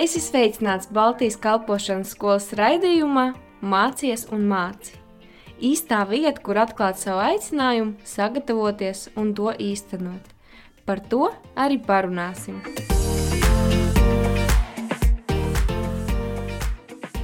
[0.00, 3.24] Es esmu sveicināts Baltijas kalpošanas skolas raidījumā
[3.60, 4.94] Mācies un māci.
[5.60, 10.32] Īstā vieta, kur atklāt savu aicinājumu, sagatavoties un to īstenot.
[10.88, 12.62] Par to arī parunāsim.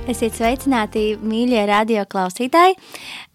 [0.07, 2.77] Esiet sveicināti, mīļie radio klausītāji!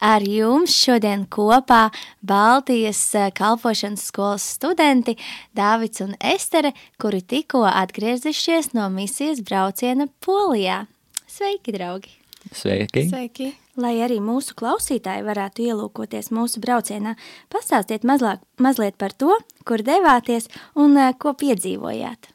[0.07, 1.89] Ar jums šodien kopā
[2.23, 5.17] Baltijas eh, kalpošanas skolas studenti
[5.51, 10.85] Dāvids un Estere, kuri tikko atgriezušies no misijas brauciena Polijā.
[11.27, 12.15] Sveiki, draugi!
[12.55, 13.07] Sveiki!
[13.11, 13.51] Sveiki!
[13.75, 17.17] Lai arī mūsu klausītāji varētu ielūkoties mūsu braucienā,
[17.51, 19.35] pastāstiet mazlāk, mazliet par to,
[19.67, 20.47] kur devāties
[20.79, 22.31] un eh, ko piedzīvojāt.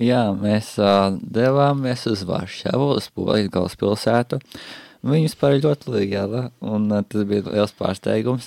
[0.00, 4.38] Jā, mēs uh, devāmies uz Varšavu, uz Polijas galvaspilsētu.
[5.04, 8.46] Viņa vispār ir ļoti liela, un uh, tas bija liels pārsteigums.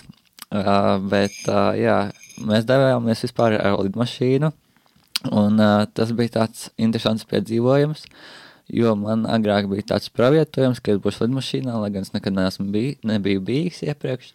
[0.50, 2.00] Uh, bet, uh, jā,
[2.42, 4.50] mēs devāmies vispār ar lidmašīnu,
[5.30, 8.08] un uh, tas bija tāds interesants piedzīvojums,
[8.74, 12.70] jo man agrāk bija tāds pravietojums, ka es būšu lidmašīnā, lai gan es nekad neesmu
[12.74, 14.34] bij, nebiju bijis iepriekš.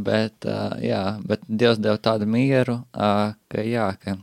[0.00, 4.16] Bet, uh, jā, bet Dievs deva tādu mieru, uh, ka jā, ka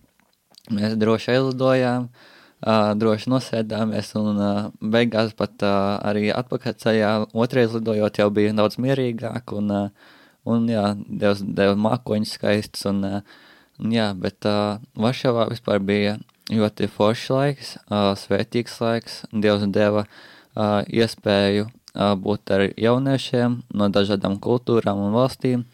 [0.69, 8.21] Mēs droši aizlidojām, uh, droši nosēdāmies, un uh, beigās pat uh, arī atpakaļceļā otrais lidojot
[8.21, 10.17] jau bija daudz mierīgāk, un, uh,
[10.49, 13.47] un jā, Dievs deva mākoņus skaistus, un, uh,
[13.81, 16.17] un jā, bet uh, Varšavā vispār bija
[16.53, 23.89] ļoti foršs laiks, uh, svētīgs laiks, Dievs deva uh, iespēju uh, būt ar jauniešiem no
[23.93, 25.65] dažādām kultūrām un valstīm,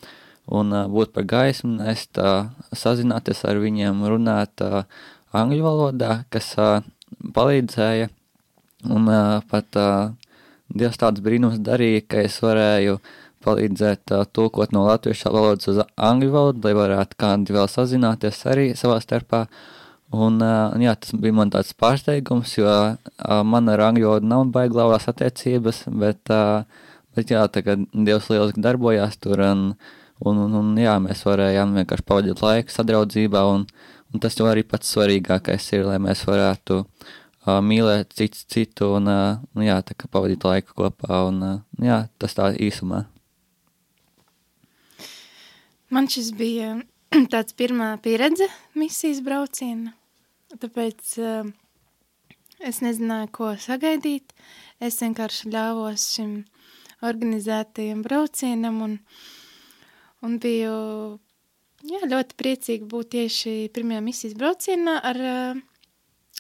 [0.46, 4.84] un uh, būt par gaismu, nest, uh, sazināties ar viņiem, runāt uh,
[5.36, 6.86] angļu valodā, kas uh,
[7.36, 8.10] palīdzēja,
[8.92, 10.14] un uh, pat uh,
[10.76, 12.98] Dievs tāds brīnums darīja, ka es varēju
[13.46, 18.72] palīdzēt uh, tulkot no latviešu valodas uz angļu valodu, lai varētu kādi vēl sazināties arī
[18.78, 19.44] savā starpā,
[20.14, 22.96] un uh, jā, tas bija man tāds pārsteigums, jo uh,
[23.46, 26.66] man ar angļu valodu nav baiglāvās attiecības, bet, uh,
[27.18, 29.94] bet jā, tagad Dievs lieliski darbojās tur, un uh,
[30.24, 33.66] Un, un, un jā, mēs varējām vienkārši pavadīt laiku sadraudzībā, un,
[34.14, 39.12] un tas jau arī pats svarīgākais ir, lai mēs varētu uh, mīlēt citu citu un,
[39.12, 43.04] uh, un jā, tā kā pavadīt laiku kopā, un uh, jā, tas tā īsumā.
[45.92, 46.78] Man šis bija
[47.34, 48.48] tāds pirmā pieredze
[48.80, 49.98] misijas brauciena,
[50.64, 51.54] tāpēc uh,
[52.64, 54.32] es nezināju, ko sagaidīt.
[54.80, 56.36] Es vienkārši ļāvos šim
[57.04, 59.24] organizētajam braucienam un uh,
[60.26, 60.76] un biju
[61.86, 65.22] jā, ļoti priecīga būt tieši pirmajā misijas braucienā ar,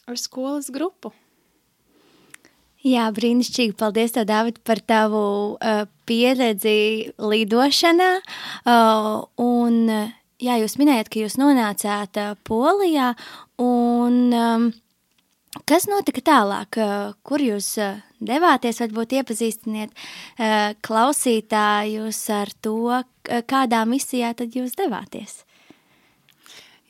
[0.09, 1.13] ar skolas grupu.
[2.85, 3.73] Jā, brīnišķīgi.
[3.79, 5.21] Paldies, tev, Dāvid, par tavu
[5.57, 8.11] uh, pieredzi lidošanā.
[8.61, 9.79] Uh, un,
[10.37, 13.15] jā, jūs minējat, ka jūs nonācāt uh, Polijā.
[13.57, 14.67] Un, um,
[15.63, 16.79] kas notika tālāk?
[16.81, 18.81] Uh, kur jūs uh, devāties?
[18.83, 23.01] Varbūt iepazīstiniet uh, klausītājus ar to,
[23.49, 25.43] kādā misijā tad jūs devāties?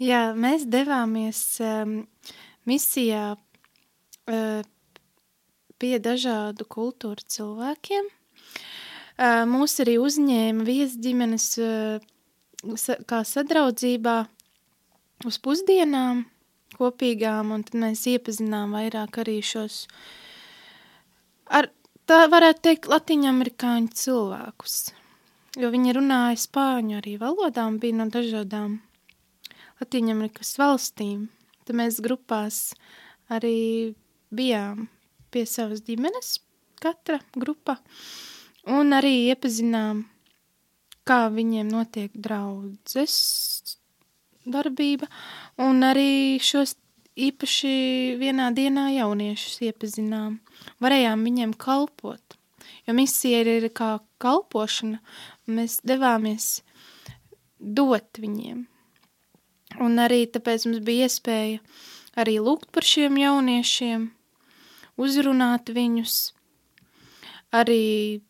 [0.02, 2.02] Jā, mēs devāmies um,
[2.68, 4.62] misijā uh,
[5.80, 8.10] pie dažādu kultūru cilvēkiem.
[9.16, 12.04] Uh, mūs arī uzņēma viesģimenes uh,
[12.76, 14.18] sa, kā sadraudzībā
[15.30, 16.26] uz pusdienām
[16.76, 19.86] kopīgām, un tad mēs iepazinām vairāk arī šos
[21.48, 21.72] ar,
[22.10, 24.78] tā varētu teikt, latiņamerikāņu cilvēkus
[25.60, 28.80] jo viņi runāja spāņu arī valodā un bija no dažādām
[29.82, 31.28] Latīņamerikas valstīm.
[31.68, 32.60] Tad mēs grupās
[33.32, 33.96] arī
[34.36, 34.86] bijām
[35.34, 36.38] pie savas ģimenes,
[36.80, 37.76] katra grupa,
[38.72, 40.06] un arī iepazinām,
[41.08, 43.18] kā viņiem notiek draudzes
[44.46, 45.10] darbība,
[45.62, 46.76] un arī šos
[47.16, 47.76] īpaši
[48.20, 50.40] vienā dienā jauniešus iepazinām.
[50.84, 52.38] Varējām viņiem kalpot,
[52.88, 55.00] jo misija ir kā kalpošana,
[55.48, 56.60] mēs devāmies
[57.60, 58.66] dot viņiem.
[59.84, 61.60] Un arī tāpēc mums bija iespēja
[62.20, 64.08] arī lūgt par šiem jauniešiem,
[65.00, 66.20] uzrunāt viņus,
[67.56, 68.22] arī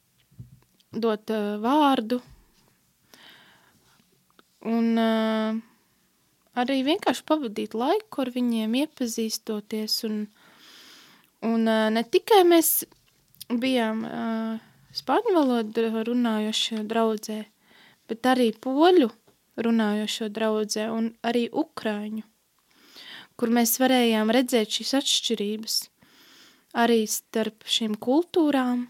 [0.95, 2.21] dot uh, vārdu
[4.65, 5.61] un uh,
[6.59, 10.21] arī vienkārši pavadīt laiku ar viņiem, iepazīstoties un,
[11.45, 12.85] un uh, ne tikai mēs
[13.49, 14.61] bijām uh,
[14.95, 17.41] spāņu valodu runājošo draudzē,
[18.09, 19.11] bet arī poļu
[19.61, 22.23] runājošo draudzē un arī ukraiņu,
[23.35, 25.83] kur mēs varējām redzēt šīs atšķirības
[26.75, 28.85] arī starp šīm kultūrām,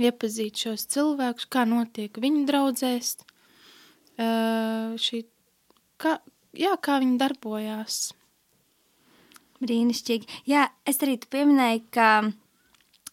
[0.00, 3.14] iepazīt šos cilvēkus, kā notiek viņu draudzēs,
[5.04, 5.22] šī,
[6.02, 6.18] kā,
[6.58, 7.98] jā, kā viņi darbojās.
[9.64, 10.42] Brīnišķīgi.
[10.50, 12.08] Jā, es arī tu pieminēju, ka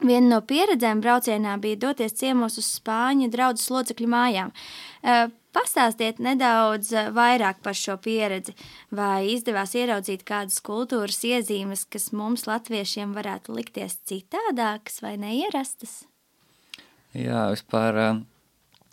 [0.01, 4.51] viena no pieredzēm braucienā bija doties ciemos uz Spāņu draugu locekļu mājām.
[5.01, 8.53] Uh, Pastāstiet nedaudz vairāk par šo pieredzi,
[8.95, 16.05] vai izdevās ieraudzīt kādas kultūras iezīmes, kas mums, latviešiem, varētu likties citādākas vai neierastas?
[17.11, 17.99] Jā, vispār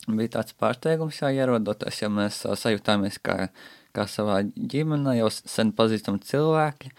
[0.09, 3.53] bija tāds pārsteigums, jā, ierodoties, ja mēs sajūtāmies kā,
[3.99, 6.95] kā savā ģimenē, jau sen pazīstami cilvēki.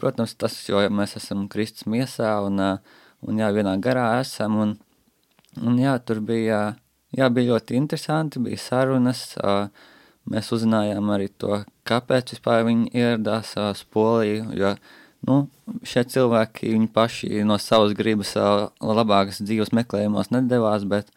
[0.00, 2.58] Protams, tas, jo mēs esam Kristus miesā un,
[3.22, 4.72] un jā, vienā garā esam, un,
[5.62, 6.60] un jā, tur bija,
[7.16, 9.28] jā, bija ļoti interesanti, bija sarunas,
[10.30, 14.74] mēs uzzinājām arī to, kāpēc vispār viņi ieradās uz Poliju, jo,
[15.28, 15.40] nu,
[15.86, 21.10] šie cilvēki, paši no savas gribas labākas dzīves meklējumos nedevās, bet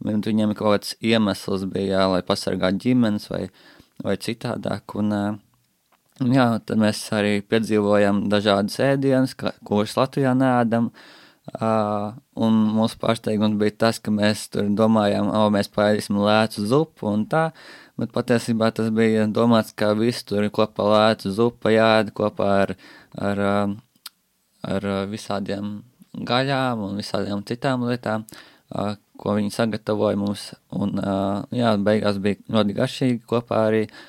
[0.00, 3.46] viņiem kaut kāds iemesls bija, lai pasargātu ģimenes vai,
[4.04, 5.14] vai citādāk, un,
[6.20, 9.36] un jā, tad mēs arī piedzīvojam dažādas ēdienas,
[9.66, 10.92] kuras Latvijā neēdam,
[11.50, 17.08] Uh, un mūsu pārsteigums bija tas, ka mēs tur domājām, o, mēs paēdīsim lētu zupu
[17.10, 17.48] un tā,
[17.98, 22.74] bet patiesībā tas bija domāts, ka visi tur kopā lētu zupa jāēd kopā ar,
[23.18, 23.42] ar,
[24.76, 25.80] ar visādiem
[26.30, 28.28] gaļām un visādiem citām lietām,
[28.70, 34.00] uh, ko viņi sagatavoja mums, un uh, jā, beigās bija ļoti garšīgi kopā arī uh,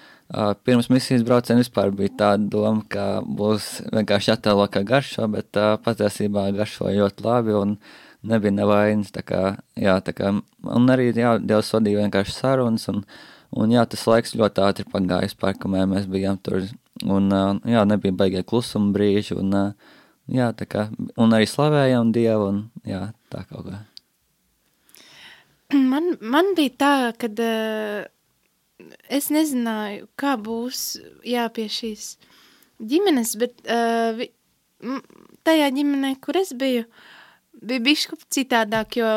[0.64, 5.76] Pirms misijas brauciena vispār bija tāda doma, ka būs vienkārši attēlo, kā garšo, bet uh,
[5.84, 7.76] patiesībā garšo ļoti labi un
[8.24, 9.12] nebija nevainas.
[9.12, 9.42] Tā kā,
[9.76, 10.32] jā, tā kā,
[10.64, 13.04] un arī, jā, Dievs vadīja vienkārši sarunas, un,
[13.52, 16.64] un jā, tas laiks ļoti ātri pagājis pār, kamēr mēs bijām tur,
[17.04, 19.96] un uh, jā, nebija baigie klusuma brīži, un uh,
[20.32, 20.88] jā, tā kā,
[21.20, 23.84] un arī slavējām Dievu, un jā, tā kaut kā.
[25.92, 28.04] Man, man bija tā, kad uh,
[29.08, 30.82] es nezināju, kā būs
[31.28, 32.16] jā, pie šīs
[32.92, 34.28] ģimenes, bet uh, vi,
[35.48, 36.84] tajā ģimenē, kur es biju,
[37.62, 39.12] bija bišku citādāk, jo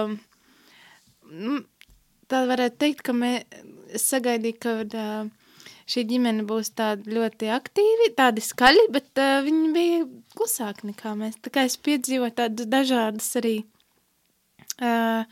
[2.31, 3.33] tā varētu teikt, ka mē,
[3.95, 5.33] es sagaidīju, ka uh,
[5.91, 10.05] šī ģimene būs tāda ļoti aktīvi, tādi skaļi, bet uh, viņi bija
[10.37, 11.41] klusāki nekā mēs.
[11.45, 13.57] Tā kā es piedzīvoju tādas dažādas arī
[14.81, 15.25] uh,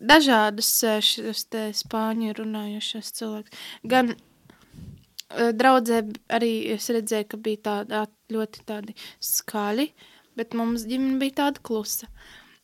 [0.00, 3.64] dažādus eh, šos te spāņu runājušos cilvēkus.
[3.92, 6.02] Gan uh, draudzē
[6.32, 9.90] arī es redzēju, ka bija tāda ļoti tādi skaļi,
[10.38, 12.10] bet mums ģimene bija tāda klusa.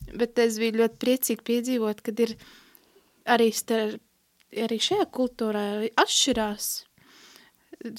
[0.07, 2.35] Bet es biju ļoti priecīgi piedzīvot, kad ir
[3.27, 4.01] arī, starp,
[4.55, 5.63] arī šajā kultūrā
[5.99, 6.69] atšķirās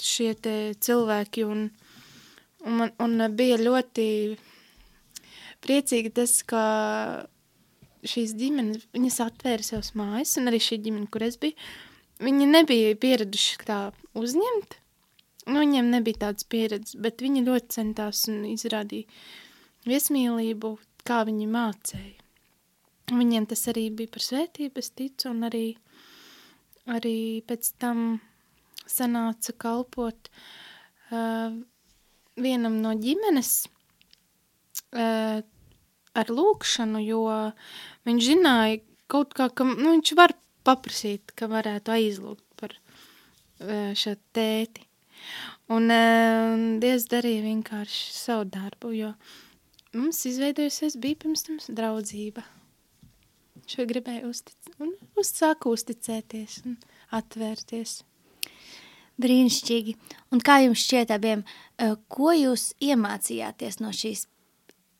[0.02, 1.66] šie te cilvēki un,
[2.64, 4.06] un, man, un bija ļoti
[5.64, 6.62] priecīgi tas, ka
[8.06, 11.56] šīs ģimenes, viņas atvēra savas mājas, un arī šī ģimene, kur es biju,
[12.22, 13.80] viņi nebija pieraduši tā
[14.18, 14.78] uzņemt,
[15.48, 19.08] nu, viņiem nebija tādas pieredzes, bet viņi ļoti centās un izrādīja
[19.88, 20.74] viesmīlību,
[21.08, 22.16] kā viņi mācēja.
[23.08, 25.66] Viņiem tas arī bija par svētību, es ticu, un arī,
[26.92, 28.18] arī pēc tam
[28.88, 31.54] sanāca kalpot uh,
[32.36, 33.52] vienam no ģimenes,
[34.92, 35.40] uh,
[36.16, 37.24] ar lūkšanu, jo
[38.08, 40.34] viņš zināja kaut kā, ka nu, viņš var
[40.68, 44.84] paprasīt, ka varētu aizlūgt par e, šo tēti.
[45.68, 49.10] Un uh, Dievs darīja vienkārši savu darbu, jo
[49.92, 52.44] mums izveidojusies bija pirms tam draudzība.
[53.68, 56.78] Šo gribēju uztic un uzsāku uzticēties un
[57.18, 57.98] atvērties.
[59.20, 59.96] Brīnišķīgi.
[60.32, 64.24] Un kā jums šķiet abiem, e, ko jūs iemācījāties no šīs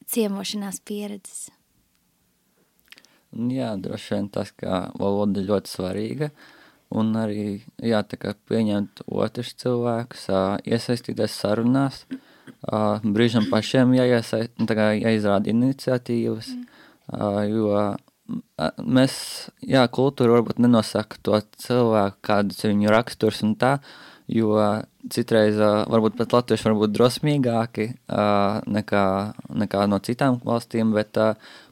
[0.09, 1.49] ciemošanās pieredzes?
[3.33, 6.31] Jā, droši vien tas, ka valoda ļoti svarīga.
[6.89, 8.01] Un arī jā,
[8.49, 10.25] pieņemt otrus cilvēkus,
[10.65, 12.07] iesaistīties sarunās,
[13.05, 17.43] brīžam pašiem nu, jāizrāda iniciatīvas, mm.
[17.53, 17.83] jo
[18.81, 19.15] mēs,
[19.61, 23.79] jā, kultūra varbūt nenosaka to cilvēku, kāds viņu raksturs un tā,
[24.29, 24.57] jo
[25.13, 27.87] citreiz varbūt pat latvieši var būt drosmīgāki
[28.69, 29.05] nekā,
[29.63, 31.17] nekā no citām valstīm, bet,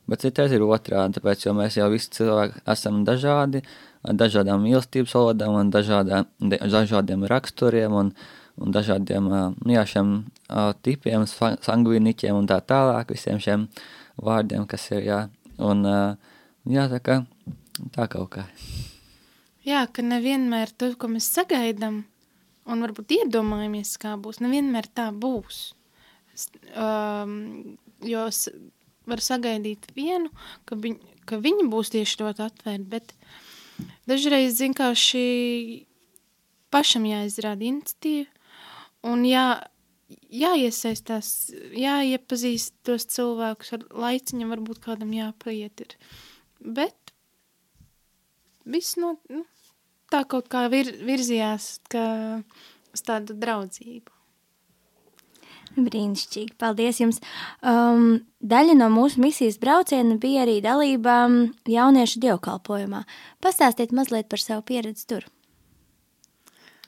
[0.09, 3.63] bet citreiz ir otrādi, tāpēc, mēs jau visi cilvēki esam dažādi,
[4.07, 8.13] ar dažādām mīlestības valodām un dažādām, dažādiem raksturiem un,
[8.57, 9.29] un dažādiem,
[9.69, 10.17] jā, šiem
[10.87, 13.69] tipiem, sangviniķiem un tā tālāk, visiem šiem
[14.17, 15.23] vārdiem, kas ir, jā,
[15.61, 15.85] un,
[16.65, 17.23] jā, tā kā,
[17.93, 18.49] tā kaut kā.
[19.67, 22.05] Jā, ka nevienmēr to, ko mēs sagaidām,
[22.67, 24.41] un varbūt iedomājamies, kā būs.
[24.45, 25.71] Nevienmēr tā būs.
[26.77, 28.27] Um, jo
[29.07, 30.31] var sagaidīt vienu,
[30.69, 33.15] ka, viņ, ka viņi būs tieši ļoti atvērti, bet
[34.11, 35.25] dažreiz vienkārši
[36.75, 39.47] pašam jāizrāda iniciatīva un jā,
[40.35, 41.33] jāiesaistās,
[41.77, 45.97] jāiepazīst tos cilvēkus ar laiciņam, varbūt kādam jāpaiet ir.
[46.61, 47.15] Bet
[48.67, 49.45] viss no, nu,
[50.13, 52.05] tā kaut kā vir, virzījās, ka
[52.95, 54.13] uz tādu draudzību.
[55.77, 57.19] Brīnišķīgi, paldies jums.
[57.61, 61.27] Um, daļa no mūsu misijas brauciena bija arī dalība
[61.69, 63.03] jauniešu dievkalpojumā.
[63.45, 65.27] Pastāstiet mazliet par savu pieredzi tur.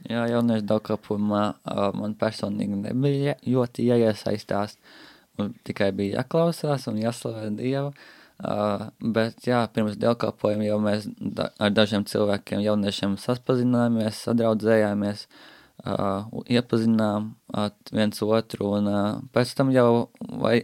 [0.08, 4.78] Jā, jauniešu dievkalpojumā uh, man personīgi nebija ļoti jāiesaistās,
[5.36, 7.92] un tikai bija jāklausās un jāslavē Dievu.
[7.92, 15.46] Uh, bet jā, pirms dievkalpojuma jau mēs da ar dažiem cilvēkiem, jauniešiem saspazinājāmies, sadraudzējāmies, uh,
[15.86, 20.08] uh, iepazinām uh, viens otru, un uh, pēc tam jau
[20.42, 20.62] vai,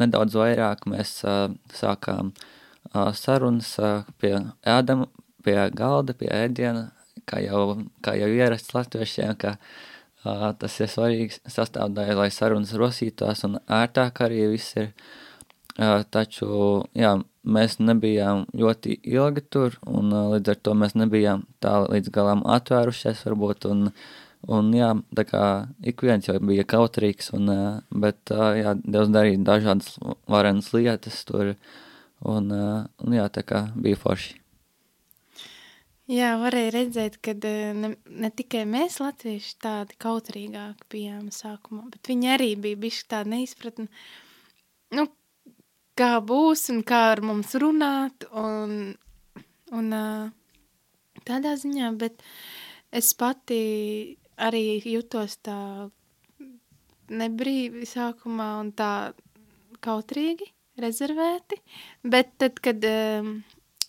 [0.00, 5.08] nedaudz vairāk mēs uh, sākām uh, sarunas uh, pie ēdama,
[5.42, 6.90] pie galda, pie ēdiena,
[7.26, 13.44] kā jau, kā jau ierasts latviešiem, ka uh, tas ir svarīgs sastāvdaļa, lai sarunas rosītās
[13.48, 14.92] un ērtāk arī viss ir.
[14.92, 15.21] Uh,
[16.12, 16.48] taču,
[16.98, 22.44] jā, mēs nebijām ļoti ilgi tur, un līdz ar to mēs nebijām tā līdz galam
[22.58, 23.88] atvērušies varbūt, un
[24.50, 25.42] Un jā, tā kā
[25.86, 27.46] ik viens jau bija kautrīgs, un,
[27.94, 29.94] bet jā, Dievs darīja dažādas
[30.26, 31.52] varenas lietas tur,
[32.26, 34.40] un, un jā, tā kā bija forši.
[36.10, 42.32] Jā, varēja redzēt, ka ne, ne tikai mēs latvieši tādi kautrīgāki bijām sākumā, bet viņi
[42.34, 43.86] arī bija bišķi tādi neizpratni,
[44.98, 45.06] nu,
[45.98, 48.94] kā būs un kā ar mums runāt, un,
[49.72, 49.92] un
[51.26, 52.22] tādā ziņā, bet
[52.92, 53.62] es pati
[54.42, 55.90] arī jutos tā
[57.12, 59.12] nebrīvi sākumā un tā
[59.84, 60.48] kautrīgi,
[60.80, 61.58] rezervēti,
[62.04, 63.32] bet tad, kad um,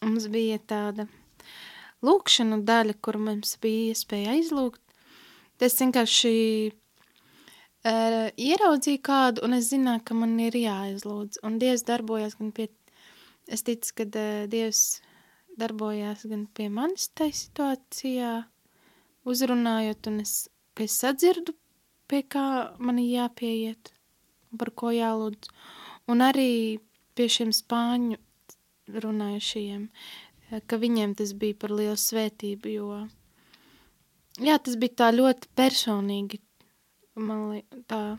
[0.03, 1.07] mums bija tāda
[2.03, 4.81] lūkšanu daļa, kur mums bija iespēja aizlūgt,
[5.63, 6.33] es vienkārši
[7.87, 12.69] uh, ieraudzīju kādu, un es zināju, ka man ir jāaizlūdz, un Dievs darbojās gan pie,
[13.47, 15.01] es ticu, ka uh, Dievs
[15.59, 18.35] darbojās gan pie manis tai situācijā,
[19.29, 20.35] uzrunājot, un es,
[20.75, 21.55] ka es sadzirdu,
[22.11, 22.45] pie kā
[22.79, 23.93] man jāpieiet,
[24.59, 25.49] par ko jālūdz.
[26.11, 26.79] Un arī
[27.15, 28.19] pie šiem spāņu
[29.03, 29.87] runājušajiem,
[30.67, 32.87] ka viņiem tas bija par lielu svētību, jo,
[34.43, 36.41] jā, tas bija tā ļoti personīgi,
[37.15, 38.17] man li, tā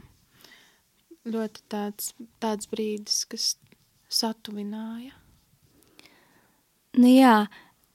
[1.24, 3.54] ļoti tāds, tāds brīdis, kas
[4.12, 5.14] satuvināja.
[6.94, 7.36] Nu jā,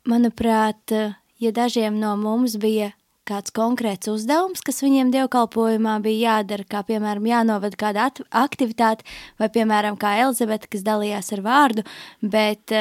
[0.10, 0.92] manuprāt,
[1.40, 2.92] ja dažiem no mums bija
[3.30, 8.08] kāds konkrēts uzdevums, kas viņiem dievkalpojumā bija jādara, kā piemēram jānovada kāda
[8.42, 9.06] aktivitāte,
[9.40, 11.86] vai piemēram kā Elizabete, kas dalījās ar vārdu,
[12.26, 12.74] bet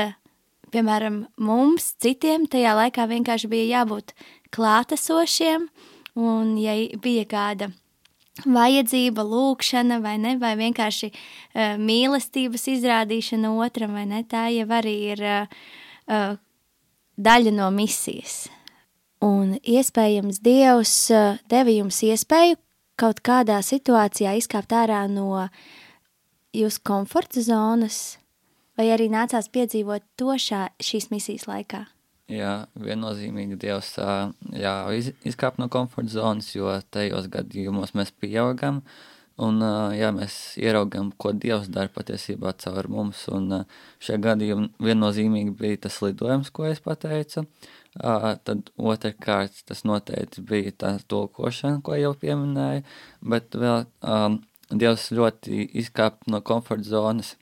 [0.72, 4.16] piemēram mums citiem tajā laikā vienkārši bija jābūt
[4.56, 5.68] klātesošiem,
[6.18, 7.70] un ja bija kāda
[8.44, 14.94] vajadzība, lūkšana vai ne, vai vienkārši uh, mīlestības izrādīšana otram vai ne, tā jau arī
[15.14, 15.58] ir uh,
[16.10, 16.38] uh,
[17.18, 18.46] daļa no misijas.
[19.24, 22.58] Un iespējams Dievs eh, deva jums iespēju
[22.98, 25.48] kaut kādā situācijā izkāpt ārā no
[26.54, 28.18] jūsu komforta zonas,
[28.78, 31.86] vai arī nācās piedzīvot to šā, šīs misijas laikā?
[32.28, 34.72] Jā, viennozīmīgi Dievs jā,
[35.24, 38.82] izkāp no komforta zonas, jo tajos gadījumos mēs pieaugam,
[39.40, 39.64] un
[39.96, 43.62] jā, mēs ieraugam, ko Dievs dara patiesībā caur mums, un
[44.04, 47.46] šajā gadījumā viennozīmīgi bija tas lidojums, ko es pateicu,
[47.96, 52.84] tad otrkārt tas noteikti bija tā tulkošana, ko jau pieminēju,
[53.24, 57.38] bet vēl um, Dievs ļoti izkāpa no komforta zonas,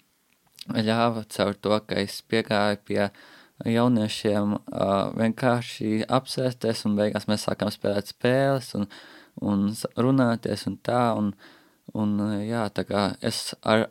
[0.70, 3.08] ļāva caur to, ka es piegāju pie
[3.64, 8.88] jauniešiem uh, vienkārši apsēsties un beigās mēs sākām spēlēt spēles un,
[9.40, 11.32] un runāties un tā, un,
[11.94, 13.88] un jā, tā kā es ar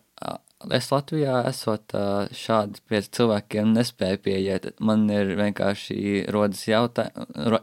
[0.74, 1.94] es Latvijā esot
[2.34, 4.68] šādi pie cilvēkiem nespēju pieiet.
[4.80, 7.10] Man ir vienkārši rodas jautā,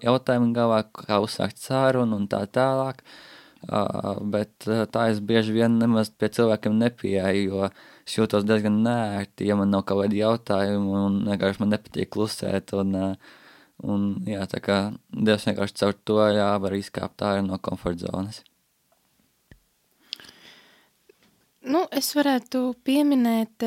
[0.05, 3.01] jautājumi galvā, kā uzsākt sārunu un tā tālāk.
[3.03, 3.32] Uh,
[3.63, 9.57] bet tā es bieži vien nemaz pie cilvēkiem nepieeju, jo es jūtos diezgan nērti, ja
[9.59, 12.75] man nav kaut kādi jautājumi un vienkārši man nepatīk klusēt.
[12.75, 12.97] Un,
[13.83, 14.79] un jā, tā kā
[15.13, 18.43] Dievs vienkārši caur to jā, var izkāpt ārā no komforta zonas.
[21.63, 23.63] Nu, es varētu pieminēt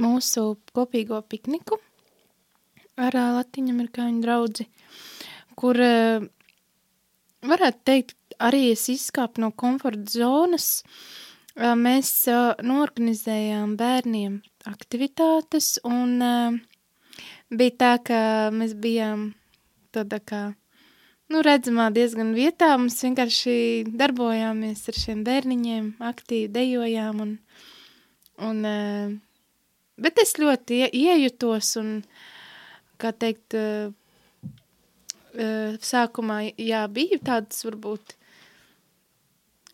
[0.00, 1.76] mūsu kopīgo pikniku
[3.00, 4.64] ar Latviņamerikāņu draudzi,
[5.60, 5.76] kur
[7.44, 10.70] varētu teikt, arī es izkāpu no komforta zonas.
[11.56, 12.12] Mēs
[12.64, 14.38] norganizējām bērniem
[14.70, 16.16] aktivitātes un
[17.50, 18.20] bija tā, ka
[18.54, 19.32] mēs bijām
[19.92, 20.42] tādā kā
[21.30, 22.72] nu, redzamā diezgan vietā.
[22.78, 23.56] Mums vienkārši
[23.90, 27.24] darbojāmies ar šiem bērniņiem, aktīvi dejojām.
[27.26, 27.34] Un,
[28.46, 28.62] un,
[30.00, 31.98] bet es ļoti ie, iejutos un,
[33.00, 33.58] kā teikt,
[35.90, 38.16] sākumā, jā, bija tāds varbūt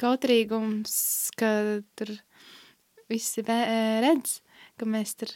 [0.00, 0.96] kautrīgums,
[1.38, 1.50] ka
[1.98, 2.12] tur
[3.10, 4.40] visi redz,
[4.76, 5.32] ka mēs tur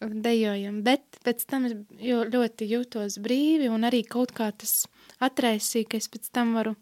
[0.00, 4.86] dejojam, bet pēc tam es ļoti jūtos brīvi un arī kaut kā tas
[5.20, 6.74] atraisīja, ka es pēc tam varu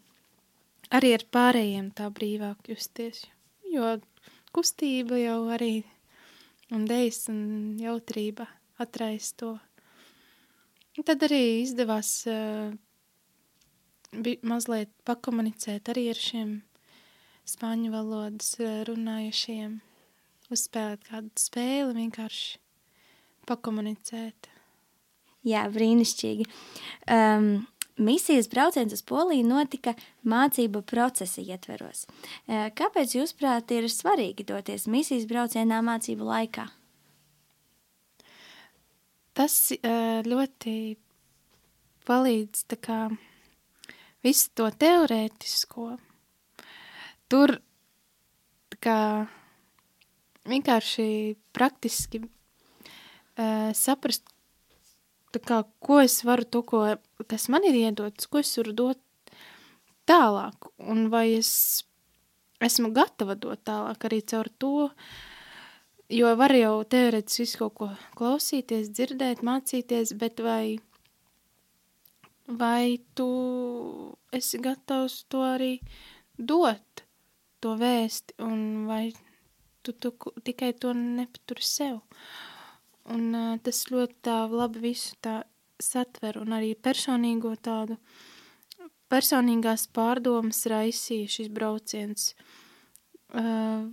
[0.95, 3.25] arī ar pārējiem tā brīvāk justies,
[3.67, 3.97] jo
[4.55, 5.83] kustība jau arī
[6.71, 8.47] un dejas un jautrība
[8.79, 9.57] atrais to.
[10.97, 12.71] Un tad arī izdevās uh,
[14.41, 16.55] mazliet pakomunicēt arī ar šiem
[17.49, 19.79] spāņu valodas eh, runājušiem,
[20.53, 22.59] uzspēlēt kādu spēli, vienkārši
[23.49, 24.49] pakomunicēt.
[25.47, 26.47] Jā, brīnišķīgi.
[27.15, 27.51] Um,
[27.99, 29.91] Misijas brauciens uz Poliju notika
[30.23, 32.05] mācību procesa ietveros.
[32.07, 36.69] Uh, kāpēc, jūsuprāt, ir svarīgi doties misijas braucienā mācību laikā?
[39.35, 40.75] Tas uh, ļoti
[42.07, 43.01] palīdz kā
[44.23, 45.91] visu to teorētisko
[47.29, 47.59] tur
[48.83, 49.27] kā
[50.49, 54.25] vienkārši praktiski uh, saprast,
[55.45, 56.83] kā, ko es varu to, ko,
[57.29, 59.01] kas man ir iedots, ko es varu dot
[60.09, 61.51] tālāk, un vai es
[62.65, 64.89] esmu gatava dot tālāk arī caur to,
[66.09, 70.79] jo var jau teorētiski visu kaut ko klausīties, dzirdēt, mācīties, bet vai,
[72.47, 73.29] vai tu
[74.33, 75.75] esi gatavs to arī
[76.39, 77.05] dot?
[77.63, 79.09] To vēsti, un vai
[79.83, 80.13] tu, tu
[80.43, 82.01] tikai to nepaturi sev.
[83.09, 85.41] Un uh, tas ļoti tā labi visu tā
[85.81, 87.97] satver, un arī personīgo tādu,
[89.09, 92.33] personīgās pārdomas raisīja šis brauciens,
[93.33, 93.87] uh,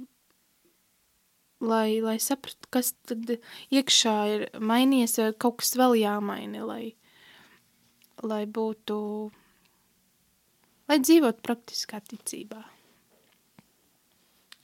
[1.65, 3.39] lai, lai saprastu, kas tad
[3.73, 6.85] iekšā ir mainījies, vai kaut kas vēl jāmaina, lai,
[8.27, 8.99] lai būtu,
[10.91, 12.76] lai dzīvot praktiskā ticībā.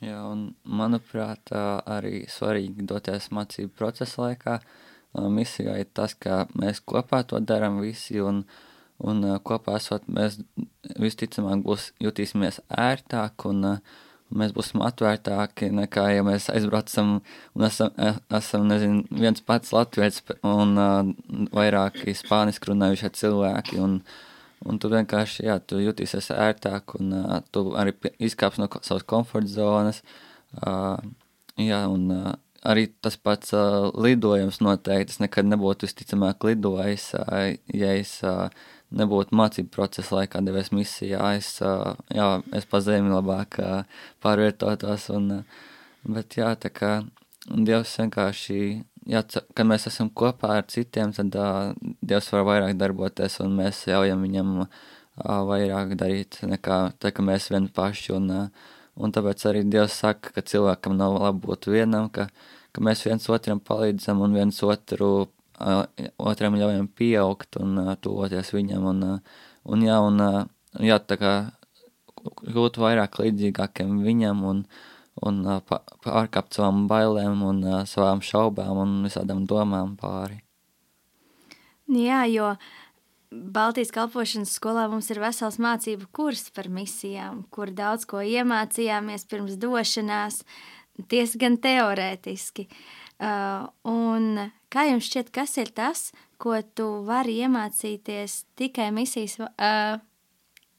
[0.02, 4.56] Jā, un manuprāt, arī svarīgi doties mācību procesa laikā.
[5.30, 8.40] Misijā ir tas, ka mēs kopā to darām visi, un,
[8.98, 10.40] un kopā esot, mēs
[10.98, 17.20] visticamāk būs jutīsimies ērtāk, un, un mēs būsim atvērtāki nekā, ja mēs aizbraucam
[17.54, 17.94] un esam,
[18.40, 20.74] esam nezinu, viens pats latviets un
[21.54, 24.31] vairāki spāniski runājušie cilvēki, un, uh,
[24.68, 29.50] Un tu vienkārši, jā, tu jutīsies ērtāk un uh, tu arī izkāps no savas komforta
[29.50, 30.02] zonas.
[30.54, 31.00] Uh,
[31.58, 32.34] jā, un uh,
[32.68, 35.16] arī tas pats uh, lidojums noteikti.
[35.16, 38.46] Es nekad nebūtu visticamāk lidojis, uh, ja es uh,
[38.94, 41.32] nebūtu mācību procesa laikā devies misijā.
[41.38, 45.08] Es, uh, jā, es pa zemi labāk uh, pārvietotos.
[45.16, 45.66] Un, uh,
[46.06, 46.94] bet jā, tā kā
[47.42, 48.58] Dievs vienkārši
[49.08, 49.22] jā,
[49.56, 54.22] kad mēs esam kopā ar citiem, tad uh, Dievs var vairāk darboties, un mēs ļaujam
[54.26, 54.68] viņam uh,
[55.48, 58.12] vairāk darīt nekā tā, ka mēs vien paši.
[58.18, 62.28] Un, uh, un tāpēc arī Dievs saka, ka cilvēkam nav labi būt vienam, ka,
[62.72, 65.10] ka mēs viens otram palīdzam un viens otru,
[65.58, 65.82] uh,
[66.18, 68.86] otram ļaujam pieaugt un uh, tuvoties viņam.
[68.94, 70.40] Un, uh, un jā, un uh,
[70.80, 71.34] jā, tā kā
[72.22, 74.88] kļūt vairāk līdzīgākiem viņam un, uh,
[75.20, 75.42] un
[76.04, 80.40] pārkāpt savām bailēm un savām šaubām un visādām domām pāri.
[81.92, 82.54] Jā, jo
[83.32, 89.56] Baltijas kalpošanas skolā mums ir vesels mācību kurs par misijām, kur daudz ko iemācījāmies pirms
[89.60, 90.42] došanās,
[91.08, 92.68] diezgan teorētiski.
[93.22, 96.10] Uh, un kā jums šķiet, kas ir tas,
[96.42, 100.00] ko tu vari iemācīties tikai misijas, uh,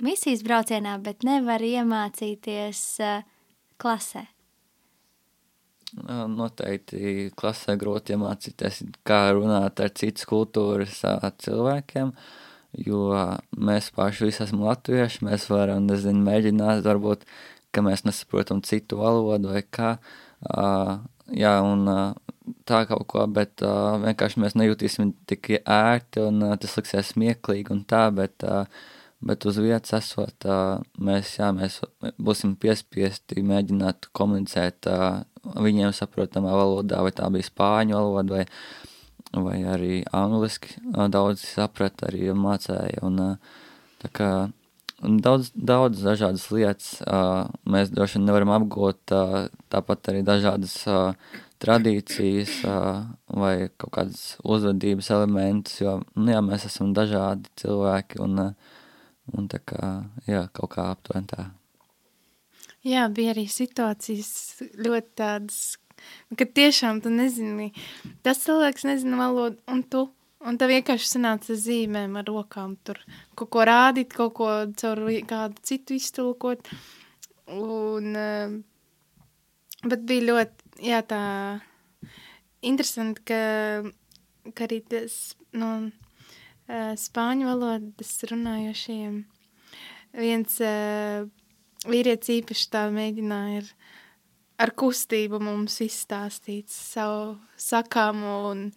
[0.03, 3.23] misijas braucienā, bet nevar iemācīties uh,
[3.81, 4.27] klasē?
[5.93, 11.03] Noteikti klasē grūti iemācīties, kā runāt ar citas kultūras
[11.43, 12.09] cilvēkiem,
[12.87, 13.11] jo
[13.53, 17.27] mēs paši visi esam latvieši, mēs varam, nezinu, mēģināt, varbūt,
[17.73, 19.91] ka mēs nesaprotam citu valodu vai kā,
[21.29, 21.85] jā, un
[22.67, 28.07] tā kaut ko, bet vienkārši mēs nejūtīsim tik ērti un tas liksies smieklīgi un tā,
[28.15, 28.43] bet
[29.23, 30.47] bet uz vietas esot,
[30.99, 31.79] mēs, jā, mēs
[32.21, 34.89] būsim piespiesti mēģināt komunicēt
[35.43, 40.75] viņiem saprotamā valodā, vai tā bija spāņu valoda, vai, vai arī angliski.
[41.13, 43.37] Daudz saprat arī mācēja, un
[44.03, 44.29] tā kā
[44.99, 46.91] daudz, daudz dažādas lietas
[47.63, 49.15] mēs droši vien nevaram apgūt,
[49.73, 50.77] tāpat arī dažādas
[51.63, 52.59] tradīcijas
[53.31, 58.73] vai kaut kādas uzvedības elementus, jo, nu jā, mēs esam dažādi cilvēki, un uh,
[59.31, 61.45] Un tā kā, jā, kaut kā aptuveni tā.
[62.83, 64.33] Jā, bija arī situācijas
[64.75, 65.59] ļoti tādas,
[66.35, 67.69] ka tiešām tu nezini,
[68.25, 70.01] tas cilvēks nezina valodu, un tu,
[70.43, 72.99] un tev vienkārši sanāca zīmēm ar rokām tur
[73.39, 74.49] kaut ko rādīt, kaut ko
[74.81, 76.67] caur kādu citu iztulkot,
[77.55, 78.59] un, eh,
[79.87, 81.23] bet bija ļoti, jā, tā
[82.59, 83.43] interesanti, ka,
[84.51, 86.02] ka arī tas, no eh,
[86.69, 89.23] spāņu valodas runājošiem
[90.13, 91.25] viens uh,
[91.89, 93.71] vīrietis īpaši tā mēģināja ar,
[94.65, 98.67] ar kustību mums izstāstīt savu sakāmu un,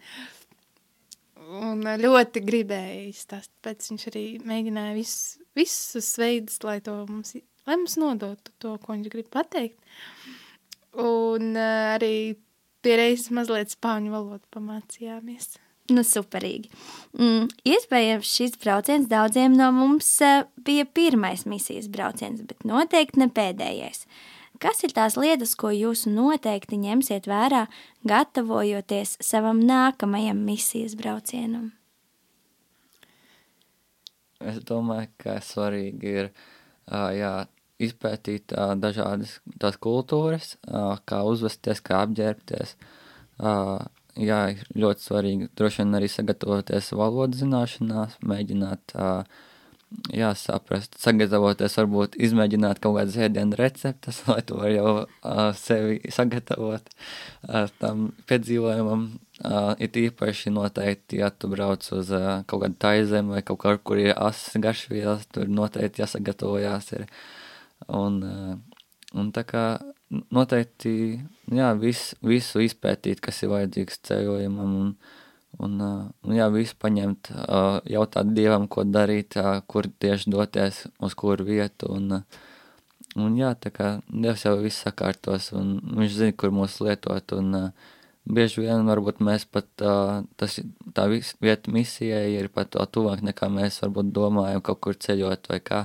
[1.60, 3.54] un ļoti gribēja izstāstīt.
[3.66, 7.36] Pēc viņš arī mēģināja visus, visus veidus, lai, to mums,
[7.68, 9.78] lai mums nodotu to, ko viņš grib pateikt.
[10.96, 12.16] Un uh, arī
[12.80, 15.56] pie reizes mazliet spāņu valodu pamācījāmies.
[15.92, 16.70] Nu, superīgi.
[17.14, 23.28] Mm, iespējams, šis brauciens daudziem no mums uh, bija pirmais misijas brauciens, bet noteikti ne
[23.30, 24.06] pēdējais.
[24.62, 27.66] Kas ir tās lietas, ko jūs noteikti ņemsiet vērā,
[28.08, 31.74] gatavojoties savam nākamajam misijas braucienam?
[34.40, 36.30] Es domāju, ka svarīgi ir
[36.88, 37.34] jā,
[37.82, 40.54] izpētīt dažādas tās kultūras,
[41.08, 42.76] kā uzvesties, kā apģērbties,
[44.20, 44.40] jā,
[44.76, 48.94] ļoti svarīgi droši vien arī sagatavoties valodas zināšanās, mēģināt,
[50.16, 54.94] jā, saprast, sagatavoties, varbūt izmēģināt kaut kādas ēdienu receptes, lai to jau
[55.58, 56.90] sevi sagatavot
[57.80, 59.08] tam piedzīvojumam.
[59.84, 62.08] Ir īpaši noteikti, ja tu brauc uz
[62.48, 67.04] kaut kādu taizem vai kaut kur, kur ir asas garšvielas, tur noteikti jāsagatavojās ir.
[67.92, 68.22] Un,
[69.12, 69.66] un tā kā
[70.10, 71.20] noteikti
[71.52, 74.92] jā, vis, visu izpētīt, kas ir vajadzīgs ceļojumam, un,
[75.62, 75.80] un,
[76.22, 77.32] un jā, visu paņemt,
[77.90, 79.38] jautāt Dievam, ko darīt,
[79.70, 82.20] kur tieši doties, uz kuru vietu, un,
[83.18, 87.72] un jā, tā kā Dievs jau viss sakārtos, un viņš zina, kur mūs lietot, un
[88.26, 90.60] bieži vien varbūt mēs pat, tas,
[90.94, 95.84] tā vieta misijai ir pat tuvāk nekā mēs varbūt domājam kaut kur ceļot vai kā,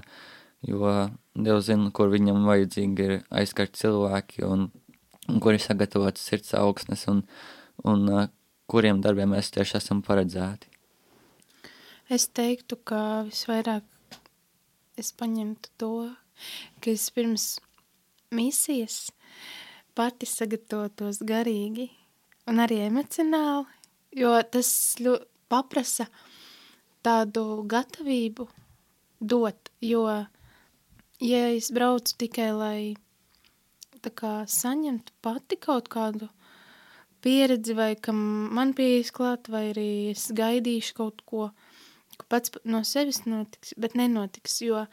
[0.65, 4.67] jo Dievs zina, kur viņam vajadzīgi ir aizskart cilvēki un,
[5.31, 7.21] un kur ir sagatavotas sirds augsnes un,
[7.87, 8.25] un uh,
[8.71, 10.67] kuriem darbiem mēs tieši esam paredzēti.
[12.11, 13.87] Es teiktu, ka visvairāk
[14.99, 15.93] es paņemtu to,
[16.83, 17.45] ka es pirms
[18.35, 19.13] misijas
[19.95, 21.87] pati sagatavotos garīgi
[22.51, 23.67] un arī emocionāli,
[24.19, 26.07] jo tas ļoti paprasa
[27.03, 28.47] tādu gatavību
[29.19, 30.05] dot, jo
[31.21, 32.81] ja es braucu tikai, lai
[34.01, 36.29] tā kā saņemtu pati kaut kādu
[37.21, 38.17] pieredzi, vai kam
[38.55, 41.51] man pieejas klāt, vai arī es gaidīšu kaut ko,
[42.17, 44.85] ko pats no sevis notiks, bet nenotiks, jo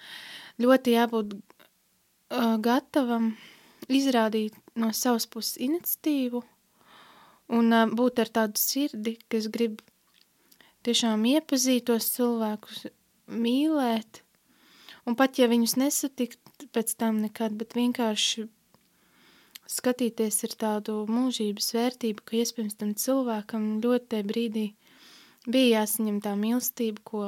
[0.61, 3.33] ļoti jābūt uh, gatavam
[3.89, 6.45] izrādīt no savas puses iniciatīvu
[7.57, 9.81] un uh, būt ar tādu sirdi, kas grib
[10.85, 12.87] tiešām iepazīt tos cilvēkus,
[13.29, 14.23] mīlēt,
[15.09, 18.45] Un pat ja viņus nesatikt pēc tam nekad, bet vienkārši
[19.69, 24.67] skatīties ar tādu mūžības vērtību, ka iespējams tam cilvēkam ļoti tajā brīdī
[25.49, 27.23] bija jāsaņem tā mīlestība, ko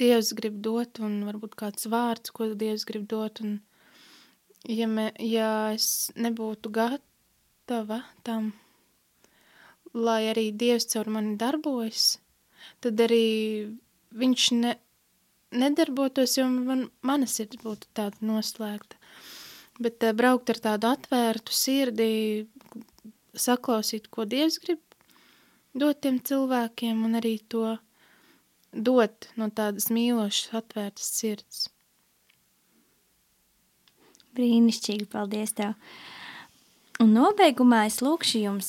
[0.00, 3.58] Dievs grib dot, un varbūt kāds vārds, ko Dievs grib dot, un
[4.66, 8.50] ja, me, ja es nebūtu gatava tam,
[9.94, 12.16] lai arī Dievs caur mani darbojas,
[12.82, 13.26] tad arī
[14.18, 14.74] viņš ne,
[15.54, 18.98] nedarbotos, jo man, mana sirds būtu tāda noslēgta.
[19.82, 22.10] Bet uh, braukt ar tādu atvērtu sirdi,
[23.34, 24.82] saklausīt, ko Dievs grib
[25.74, 27.76] dot tiem cilvēkiem un arī to
[28.74, 31.64] dot no tādas mīlošas, atvērtas sirds.
[34.34, 35.74] Brīnišķīgi, paldies tev!
[37.02, 38.68] Un nobeigumā es lūkšu jums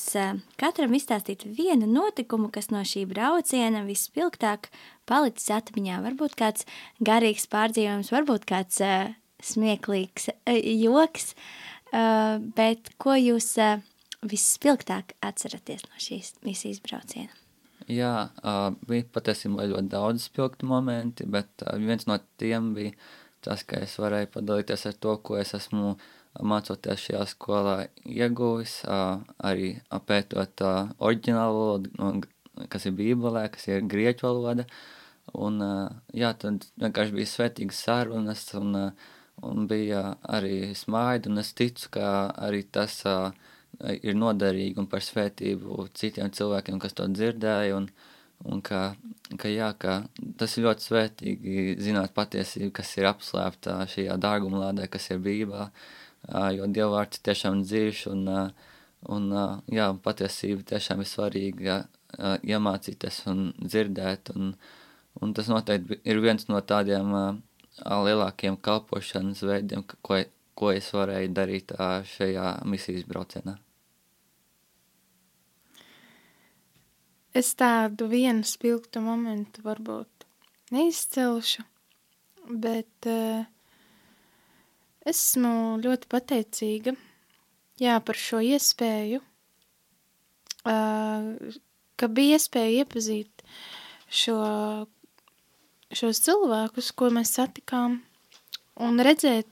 [0.58, 4.66] katram izstāstīt vienu notikumu, kas no šī brauciena vispilgtāk
[5.06, 6.00] palicis atmiņā.
[6.08, 6.66] Varbūt kāds
[7.06, 9.12] garīgs pārdzīvojums, varbūt kāds uh,
[9.46, 11.36] smieklīgs uh, joks,
[11.92, 13.78] uh, bet ko jūs uh,
[14.26, 17.30] vispilgtāk atceraties no šīs misijas brauciena?
[17.86, 22.96] Jā, uh, bija patiesībā ļoti daudz spilgtu momenti, bet uh, viens no tiem bija
[23.46, 28.80] tas, ka es varēju padalīties ar to, ko es esmu uh, mācoties šajā skolā ieguvis,
[28.86, 29.76] arī
[30.08, 30.62] pētot
[30.98, 32.28] oriģinālu valodu,
[32.72, 34.66] kas ir bībelē, kas ir grieķu valoda,
[35.34, 35.60] un
[36.14, 38.76] jā, tad vienkārši bija svētīgas sarunas, un,
[39.46, 42.08] un bija arī smaidi, un es ticu, ka
[42.48, 43.02] arī tas
[43.84, 47.90] ir noderīgi un par svētību citiem cilvēkiem, kas to dzirdēja, un,
[48.48, 48.94] un ka,
[49.36, 49.98] ka, jā, ka
[50.40, 55.68] tas ir ļoti svētīgi zināt patiesību, kas ir apslēpta šajā dārgumlādē, kas ir Bībelē,
[56.56, 58.24] jo Dievvvārds tiešām dzīvs un,
[59.16, 59.28] un
[59.72, 61.76] jā, patiesība tiešām ir svarīga
[62.46, 64.54] iemācīties un dzirdēt, un,
[65.20, 67.12] un tas noteikti ir viens no tādiem
[67.84, 70.22] lielākiem kalpošanas veidiem, ko,
[70.56, 71.76] ko es varēju darīt
[72.16, 73.58] šajā misijas braucienā.
[77.36, 80.24] Es tādu vienu spilgtu momentu varbūt
[80.72, 81.66] neizcelšu,
[82.48, 83.44] bet uh,
[85.06, 85.52] esmu
[85.84, 86.96] ļoti pateicīga
[87.80, 89.20] jā, par šo iespēju,
[90.66, 93.44] ka bija iespēja iepazīt
[94.10, 94.38] šo,
[95.94, 98.00] šos cilvēkus, ko mēs satikām,
[98.82, 99.48] un redzēt,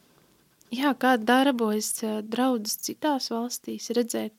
[0.74, 1.92] jā, kā darbojas
[2.26, 4.34] draudzes citās valstīs, redzēt,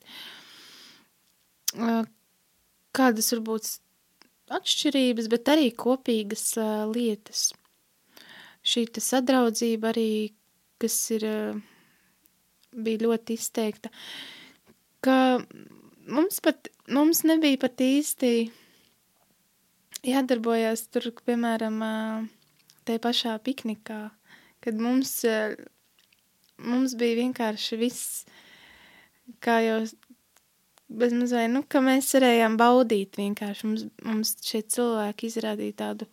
[2.96, 3.72] kādas varbūt
[4.56, 6.52] atšķirības, bet arī kopīgas
[6.92, 7.48] lietas.
[8.66, 10.10] Šī sadraudzība arī,
[10.82, 11.26] kas ir,
[12.72, 13.92] bija ļoti izteikta,
[15.04, 15.16] ka
[16.06, 18.32] mums pat, mums nebija pat īsti
[20.06, 21.80] jādarbojas tur, piemēram,
[22.86, 24.02] te pašā piknikā,
[24.62, 25.18] kad mums
[26.62, 28.24] mums bija vienkārši viss,
[29.44, 29.80] kā jau
[30.88, 33.66] bez mazai, nu, ka mēs varējām baudīt vienkārši.
[33.66, 36.08] Mums, mums šie cilvēki izrādīja tādu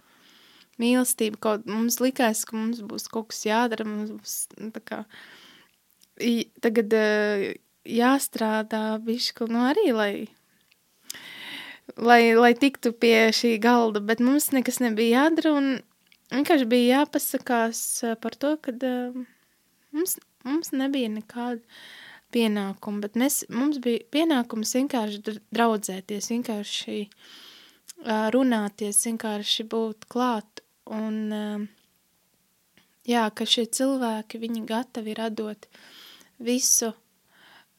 [0.81, 4.99] mīlestību, kaut mums likās, ka mums būs kaut kas jādara, mums būs, nu, tā kā,
[6.63, 6.95] tagad
[7.83, 10.11] jāstrādā bišķi, nu, arī, lai,
[11.97, 15.71] lai, lai tiktu pie šī galda, bet mums nekas nebija jādara, un
[16.33, 17.81] vienkārši bija jāpasakās
[18.23, 18.85] par to, kad
[19.93, 21.61] mums Mums nebija nekāda
[22.35, 26.97] pienākuma, bet mēs, mums bija pienākums vienkārši draudzēties, vienkārši
[28.35, 30.52] runāties, vienkārši būt klāt.
[30.91, 31.63] Un, uh,
[33.07, 35.67] jā, ka šie cilvēki, viņi gatavi ir atdot
[36.43, 36.91] visu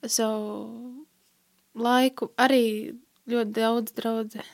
[0.00, 1.04] savu
[1.76, 2.94] laiku, arī
[3.28, 4.44] ļoti daudz draudze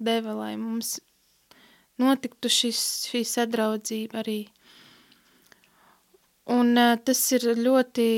[0.00, 0.98] deva, lai mums
[2.00, 4.40] notiktu šis, šī sadraudzība arī.
[6.50, 8.08] Un uh, tas ir ļoti,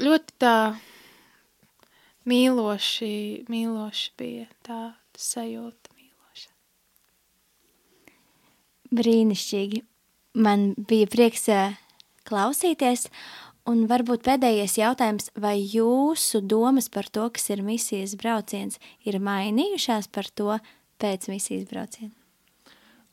[0.00, 0.56] ļoti tā
[2.30, 3.12] mīloši,
[3.52, 4.80] mīloši bija tā
[5.20, 5.79] sajūta
[8.94, 9.84] Brīnišķīgi.
[10.40, 11.48] Man bija prieks
[12.26, 13.08] klausīties,
[13.70, 20.10] un varbūt pēdējais jautājums, vai jūsu domas par to, kas ir misijas brauciens, ir mainījušās
[20.14, 20.58] par to
[21.02, 22.14] pēc misijas brauciena?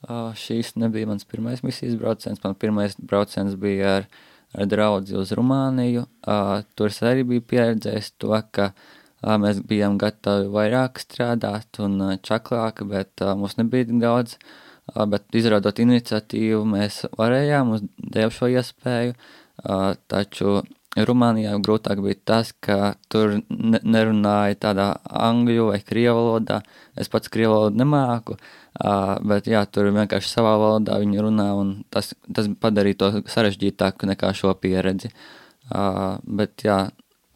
[0.07, 2.41] Uh, šīs nebija mans pirmais misijas brauciens.
[2.43, 4.05] Man pirmais brauciens bija ar,
[4.53, 6.05] ar draugu uz Rumāniju.
[6.21, 11.97] Uh, tur es arī biju pieredzējis to, ka uh, mēs bijām gatavi vairāk strādāt un
[12.11, 14.37] uh, čaklāk, bet uh, mums nebija daudz.
[14.37, 19.15] Uh, bet izrādot iniciatīvu, mēs varējām, mums deva šo iespēju.
[19.57, 20.61] Uh, taču
[20.97, 26.61] Rumānijā grūtāk bija tas, ka tur ne, nerunāja tādā angļu vai krievu valodā.
[26.97, 31.73] Es pats krievu valodu nemāku, uh, bet jā, tur vienkārši savā valodā viņi runā, un
[31.93, 35.11] tas, tas padarīja to sarežģītāku nekā šo pieredzi.
[35.67, 36.77] Bet jā,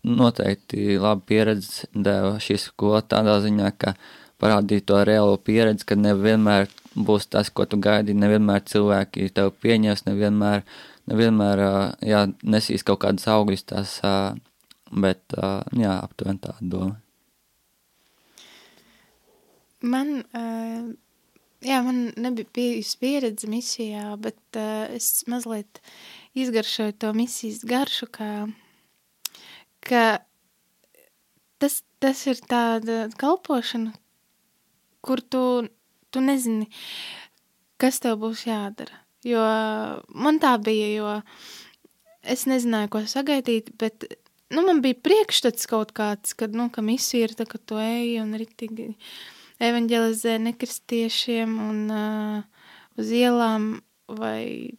[0.07, 3.95] noteikti labi pieredzi deva šī skola tādā ziņā, ka
[4.41, 10.06] parādīja to reālo pieredzi, ka nevienmēr būs tas, ko tu gaidi, nevienmēr cilvēki tev pieņems,
[10.10, 10.65] nevienmēr
[11.10, 11.62] nevienmēr
[12.06, 13.97] jā, nesīs kaut kādas augļus, tās,
[14.91, 16.97] bet jā, aptuveni tāda doma.
[19.82, 20.19] Man,
[21.65, 24.60] jā, man nebija bijusi pieredze misijā, bet
[24.93, 25.82] es mazliet
[26.38, 28.32] izgaršoju to misijas garšu, kā,
[29.88, 30.06] ka
[31.62, 33.95] tas, tas ir tāda kalpošana,
[35.01, 35.43] kur tu,
[36.12, 36.67] tu nezini,
[37.82, 39.02] kas tev būs jādara.
[39.26, 39.41] Jo
[40.17, 41.13] man tā bija, jo
[42.21, 44.08] es nezināju, ko sagaidīt, bet
[44.54, 48.19] nu, man bija priekšstats kaut kāds, kad, nu, ka misija ir tā, ka tu eji
[48.24, 48.91] un ritīgi
[49.62, 53.74] evanģelizē nekristiešiem un uh, uz ielām
[54.10, 54.78] vai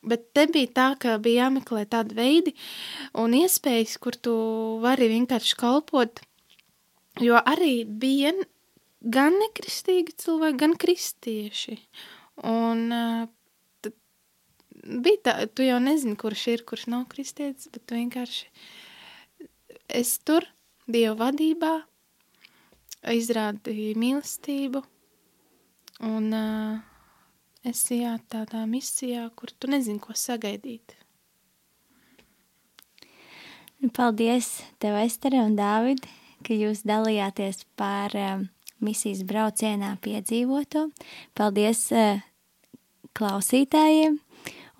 [0.00, 2.54] Bet te bija tā, ka bija jāmeklē tādi veidi
[3.20, 4.32] un iespējas, kur tu
[4.80, 6.22] vari vienkārši kalpot,
[7.20, 8.32] jo arī bija
[9.00, 11.76] gan nekristīgi cilvēki, gan kristieši.
[12.50, 12.86] Un
[13.84, 13.96] tad
[14.84, 18.48] bija tā, tu jau nezini, kurš ir, kurš nav kristietis, bet tu vienkārši
[20.00, 20.46] es tur,
[20.90, 21.74] Dieva vadībā,
[23.14, 24.80] izrādīju mīlestību,
[26.08, 26.80] un uh,
[27.62, 30.96] es jā, tādā misijā, kur tu nezini, ko sagaidīt.
[33.80, 34.48] Nu, paldies
[34.82, 36.04] tev, Estere un Dāvid,
[36.44, 38.48] ka jūs dalījāties par um,
[38.84, 40.88] misijas braucienā piedzīvoto.
[41.36, 42.20] Paldies uh,
[43.16, 44.18] klausītājiem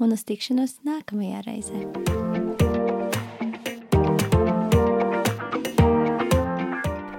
[0.01, 1.81] un uz tikšanos nākamajā reizē.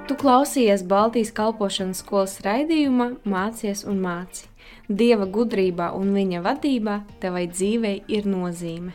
[0.10, 4.50] Tu klausījies Baltijas kalpošanas skolas raidījumā Mācies un māci.
[4.92, 8.92] Dieva gudrībā un viņa vadībā tevai dzīvei ir nozīme.